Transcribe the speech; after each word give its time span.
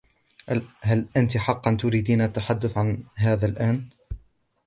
هل 0.81 1.07
أنتِ 1.17 1.37
حقاً 1.37 1.75
تريدين 1.79 2.21
التحدث 2.21 2.77
عن 2.77 3.03
هذا 3.15 3.45
الأن؟ 3.45 3.89